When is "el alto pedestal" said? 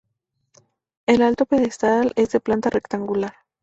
1.05-2.11